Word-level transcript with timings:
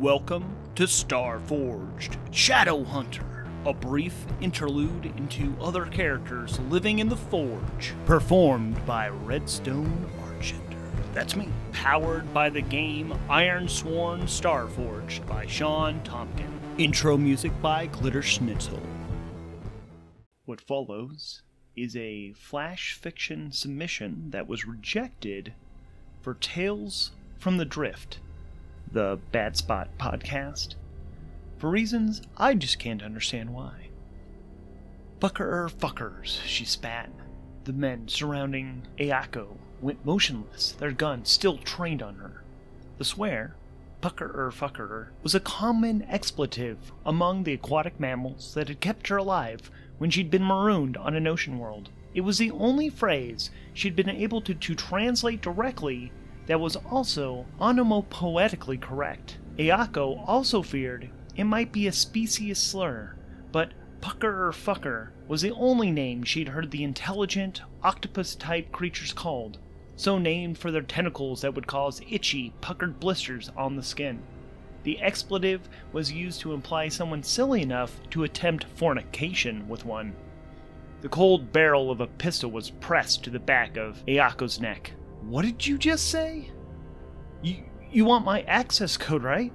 Welcome 0.00 0.54
to 0.76 0.84
Starforged 0.84 2.18
Shadow 2.30 2.84
Hunter, 2.84 3.48
a 3.66 3.72
brief 3.72 4.14
interlude 4.40 5.06
into 5.16 5.56
other 5.60 5.86
characters 5.86 6.60
living 6.70 7.00
in 7.00 7.08
the 7.08 7.16
Forge, 7.16 7.94
performed 8.06 8.86
by 8.86 9.08
Redstone 9.08 10.08
Archender. 10.22 10.76
That's 11.12 11.34
me. 11.34 11.48
Powered 11.72 12.32
by 12.32 12.48
the 12.48 12.60
game 12.60 13.12
Ironsworn 13.28 14.22
Starforged 14.22 15.26
by 15.26 15.46
Shawn 15.46 16.00
Tomkin. 16.04 16.60
Intro 16.78 17.16
music 17.16 17.50
by 17.60 17.86
Glitter 17.86 18.22
Schnitzel. 18.22 18.80
What 20.44 20.60
follows 20.60 21.42
is 21.74 21.96
a 21.96 22.34
flash 22.34 22.92
fiction 22.92 23.50
submission 23.50 24.30
that 24.30 24.46
was 24.46 24.64
rejected 24.64 25.54
for 26.22 26.34
Tales 26.34 27.10
from 27.36 27.56
the 27.56 27.64
Drift, 27.64 28.20
the 28.92 29.18
Bad 29.32 29.56
Spot 29.56 29.88
podcast, 29.98 30.74
for 31.58 31.68
reasons 31.68 32.22
I 32.36 32.54
just 32.54 32.78
can't 32.78 33.02
understand 33.02 33.52
why. 33.52 33.88
Fucker 35.20 35.70
fuckers, 35.70 36.40
she 36.44 36.64
spat. 36.64 37.10
The 37.64 37.72
men 37.72 38.08
surrounding 38.08 38.86
Ayako 38.98 39.56
went 39.80 40.04
motionless, 40.04 40.72
their 40.72 40.92
guns 40.92 41.28
still 41.28 41.58
trained 41.58 42.02
on 42.02 42.16
her. 42.16 42.42
The 42.98 43.04
swear, 43.04 43.56
pucker 44.00 44.26
er 44.26 44.50
fucker, 44.50 45.08
was 45.22 45.34
a 45.34 45.40
common 45.40 46.02
expletive 46.02 46.92
among 47.04 47.42
the 47.42 47.52
aquatic 47.52 48.00
mammals 48.00 48.54
that 48.54 48.68
had 48.68 48.80
kept 48.80 49.08
her 49.08 49.16
alive 49.16 49.70
when 49.98 50.10
she'd 50.10 50.30
been 50.30 50.44
marooned 50.44 50.96
on 50.96 51.14
an 51.14 51.26
ocean 51.26 51.58
world. 51.58 51.90
It 52.14 52.22
was 52.22 52.38
the 52.38 52.52
only 52.52 52.88
phrase 52.88 53.50
she'd 53.74 53.96
been 53.96 54.08
able 54.08 54.40
to, 54.42 54.54
to 54.54 54.74
translate 54.74 55.42
directly 55.42 56.10
that 56.48 56.58
was 56.58 56.76
also 56.76 57.46
onomopoetically 57.60 58.80
correct. 58.80 59.38
Ayako 59.58 60.24
also 60.26 60.62
feared 60.62 61.10
it 61.36 61.44
might 61.44 61.70
be 61.70 61.86
a 61.86 61.92
species 61.92 62.58
slur, 62.58 63.14
but 63.52 63.72
pucker 64.00 64.48
or 64.48 64.50
fucker 64.50 65.10
was 65.28 65.42
the 65.42 65.52
only 65.52 65.92
name 65.92 66.24
she'd 66.24 66.48
heard 66.48 66.70
the 66.70 66.82
intelligent, 66.82 67.62
octopus 67.84 68.34
type 68.34 68.72
creatures 68.72 69.12
called, 69.12 69.58
so 69.94 70.18
named 70.18 70.58
for 70.58 70.70
their 70.70 70.82
tentacles 70.82 71.42
that 71.42 71.54
would 71.54 71.66
cause 71.66 72.00
itchy, 72.10 72.52
puckered 72.60 72.98
blisters 72.98 73.50
on 73.56 73.76
the 73.76 73.82
skin. 73.82 74.20
The 74.84 75.00
expletive 75.00 75.68
was 75.92 76.10
used 76.10 76.40
to 76.40 76.54
imply 76.54 76.88
someone 76.88 77.22
silly 77.22 77.62
enough 77.62 78.00
to 78.10 78.24
attempt 78.24 78.64
fornication 78.74 79.68
with 79.68 79.84
one. 79.84 80.14
The 81.02 81.08
cold 81.08 81.52
barrel 81.52 81.90
of 81.90 82.00
a 82.00 82.06
pistol 82.06 82.50
was 82.50 82.70
pressed 82.70 83.22
to 83.24 83.30
the 83.30 83.38
back 83.38 83.76
of 83.76 84.02
Ayako's 84.06 84.60
neck. 84.60 84.92
What 85.28 85.44
did 85.44 85.66
you 85.66 85.76
just 85.76 86.10
say? 86.10 86.50
You, 87.42 87.56
you 87.90 88.06
want 88.06 88.24
my 88.24 88.40
access 88.44 88.96
code, 88.96 89.22
right? 89.22 89.52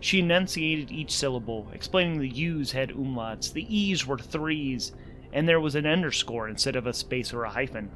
She 0.00 0.18
enunciated 0.18 0.90
each 0.90 1.12
syllable, 1.12 1.68
explaining 1.72 2.18
the 2.18 2.28
U's 2.28 2.72
had 2.72 2.90
umlauts, 2.90 3.52
the 3.52 3.64
E's 3.72 4.04
were 4.04 4.18
threes, 4.18 4.90
and 5.32 5.48
there 5.48 5.60
was 5.60 5.76
an 5.76 5.86
underscore 5.86 6.48
instead 6.48 6.74
of 6.74 6.88
a 6.88 6.92
space 6.92 7.32
or 7.32 7.44
a 7.44 7.50
hyphen. 7.50 7.88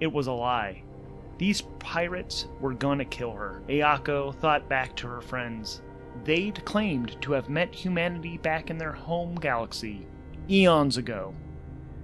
It 0.00 0.12
was 0.12 0.26
a 0.26 0.32
lie. 0.32 0.82
These 1.38 1.62
pirates 1.78 2.48
were 2.60 2.74
gonna 2.74 3.04
kill 3.04 3.30
her. 3.30 3.62
Ayako 3.68 4.34
thought 4.34 4.68
back 4.68 4.96
to 4.96 5.06
her 5.06 5.20
friends. 5.20 5.82
They'd 6.24 6.64
claimed 6.64 7.16
to 7.22 7.30
have 7.30 7.48
met 7.48 7.72
humanity 7.72 8.38
back 8.38 8.70
in 8.70 8.76
their 8.76 8.90
home 8.90 9.36
galaxy, 9.36 10.08
eons 10.50 10.96
ago. 10.96 11.32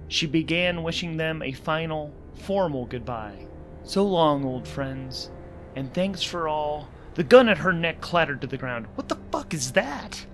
She 0.07 0.25
began 0.25 0.83
wishing 0.83 1.17
them 1.17 1.41
a 1.41 1.51
final, 1.51 2.13
formal 2.33 2.85
goodbye. 2.85 3.47
So 3.83 4.05
long, 4.05 4.45
old 4.45 4.67
friends, 4.67 5.31
and 5.75 5.93
thanks 5.93 6.21
for 6.23 6.47
all. 6.47 6.89
The 7.15 7.23
gun 7.23 7.49
at 7.49 7.57
her 7.57 7.73
neck 7.73 7.99
clattered 7.99 8.41
to 8.41 8.47
the 8.47 8.57
ground. 8.57 8.87
What 8.95 9.09
the 9.09 9.17
fuck 9.31 9.53
is 9.53 9.71
that? 9.73 10.25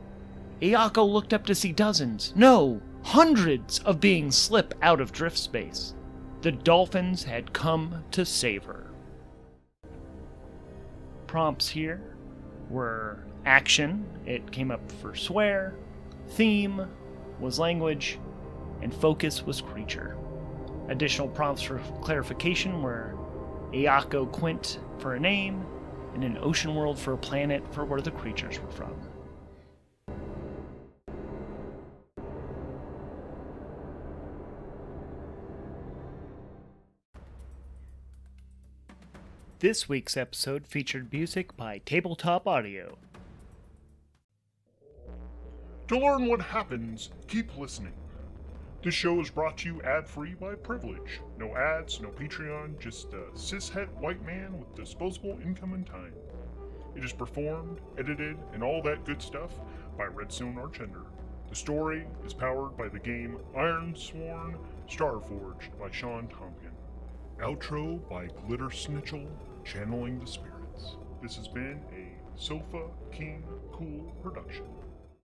Ayako 0.62 1.08
looked 1.12 1.34
up 1.34 1.46
to 1.46 1.56
see 1.56 1.72
dozens, 1.72 2.34
no, 2.36 2.82
hundreds 3.04 3.80
of 3.80 4.00
beings 4.00 4.36
slip 4.36 4.74
out 4.82 5.00
of 5.00 5.12
drift 5.12 5.38
space. 5.38 5.94
The 6.42 6.52
dolphins 6.52 7.24
had 7.24 7.54
come 7.54 8.04
to 8.12 8.26
save 8.26 8.64
her. 8.66 8.92
Prompts 11.26 11.68
here 11.70 12.02
were 12.70 13.24
action, 13.46 14.06
it 14.26 14.52
came 14.52 14.72
up 14.72 14.92
for 14.94 15.16
swear, 15.16 15.76
theme 16.30 16.88
was 17.40 17.60
language, 17.60 18.20
and 18.82 18.94
focus 18.94 19.44
was 19.46 19.62
creature. 19.62 20.18
Additional 20.90 21.28
prompts 21.28 21.62
for 21.62 21.80
clarification 22.02 22.82
were 22.82 23.14
Ayako 23.74 24.32
Quint 24.32 24.80
for 24.98 25.16
a 25.16 25.20
name, 25.20 25.66
and 26.14 26.24
an 26.24 26.38
ocean 26.42 26.74
world 26.74 26.98
for 26.98 27.14
a 27.14 27.18
planet 27.18 27.64
for 27.74 27.86
where 27.86 28.02
the 28.02 28.12
creatures 28.12 28.60
were 28.60 28.72
from. 28.72 28.96
This 39.60 39.90
week's 39.90 40.16
episode 40.16 40.68
featured 40.68 41.12
music 41.12 41.58
by 41.58 41.80
Tabletop 41.80 42.48
Audio. 42.48 42.98
To 45.88 45.98
learn 45.98 46.28
what 46.28 46.42
happens, 46.42 47.10
keep 47.28 47.58
listening. 47.58 47.94
This 48.88 48.96
show 48.96 49.20
is 49.20 49.30
brought 49.30 49.58
to 49.58 49.68
you 49.68 49.82
ad 49.82 50.08
free 50.08 50.34
by 50.34 50.56
Privilege. 50.56 51.20
No 51.38 51.54
ads, 51.58 52.00
no 52.00 52.08
Patreon, 52.08 52.80
just 52.80 53.12
a 53.12 53.26
cishet 53.34 53.90
white 54.00 54.26
man 54.26 54.58
with 54.58 54.76
disposable 54.76 55.38
income 55.44 55.74
and 55.74 55.86
time. 55.86 56.14
It 56.96 57.04
is 57.04 57.12
performed, 57.12 57.82
edited, 57.98 58.38
and 58.54 58.64
all 58.64 58.82
that 58.84 59.04
good 59.04 59.22
stuff 59.22 59.52
by 59.98 60.06
Redstone 60.06 60.56
Archender. 60.56 61.04
The 61.50 61.56
story 61.56 62.08
is 62.26 62.34
powered 62.34 62.78
by 62.78 62.88
the 62.88 63.00
game 63.00 63.40
Ironsworn 63.54 64.56
Starforged 64.90 65.78
by 65.78 65.92
Shawn 65.92 66.30
Tomkin. 66.30 66.72
Outro 67.42 68.00
by 68.10 68.28
Glitter 68.48 68.70
Snitchel, 68.70 69.28
channeling 69.66 70.18
the 70.18 70.28
spirits. 70.28 70.96
This 71.22 71.36
has 71.36 71.50
been 71.50 71.82
a 71.94 72.40
Sofa 72.40 72.84
King 73.12 73.44
Cool 73.74 74.16
production. 74.24 74.64